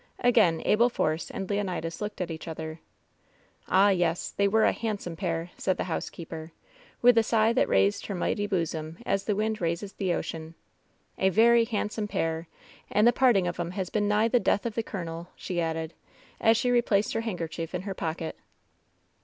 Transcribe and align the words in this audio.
Again 0.21 0.63
Abel 0.65 0.89
Force 0.89 1.29
and 1.29 1.47
Leonidas 1.47 2.01
looked 2.01 2.21
at 2.21 2.31
each 2.31 2.47
other. 2.47 2.79
"Ah, 3.67 3.89
yesl 3.91 4.35
They 4.35 4.47
were 4.47 4.65
a 4.65 4.71
handsome 4.71 5.15
pair!" 5.15 5.51
said 5.59 5.77
the 5.77 5.83
housekeeper, 5.83 6.51
with 7.03 7.19
a 7.19 7.21
sigh 7.21 7.53
that 7.53 7.69
raised 7.69 8.07
her 8.07 8.15
mighty 8.15 8.47
bosom 8.47 8.97
as 9.05 9.25
the 9.25 9.35
wind 9.35 9.61
raises 9.61 9.93
the 9.93 10.15
ocean— 10.15 10.55
"a 11.19 11.29
very 11.29 11.65
handsome 11.65 12.07
pair, 12.07 12.47
and 12.89 13.05
the 13.05 13.13
parting 13.13 13.45
of 13.45 13.59
'em 13.59 13.69
has 13.77 13.91
been 13.91 14.07
night 14.07 14.31
the 14.31 14.39
death 14.39 14.65
of 14.65 14.73
the 14.73 14.81
colonel," 14.81 15.27
she 15.35 15.61
added, 15.61 15.93
as 16.39 16.57
she 16.57 16.71
replaced 16.71 17.13
her 17.13 17.21
handkerchief 17.21 17.75
in 17.75 17.83
her 17.83 17.93
pocket. 17.93 18.35